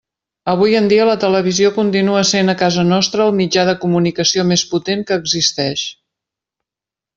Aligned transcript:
Avui 0.51 0.77
en 0.77 0.85
dia 0.93 1.03
la 1.09 1.17
televisió 1.23 1.69
continua 1.75 2.23
sent 2.29 2.49
a 2.55 2.57
casa 2.63 2.87
nostra 2.89 3.27
el 3.27 3.37
mitjà 3.41 3.67
de 3.71 3.77
comunicació 3.85 4.49
més 4.55 4.67
potent 4.75 5.07
que 5.11 5.21
existeix. 5.25 5.85